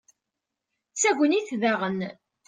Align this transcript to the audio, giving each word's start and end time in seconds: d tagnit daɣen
d 0.93 0.97
tagnit 1.01 1.49
daɣen 1.61 1.99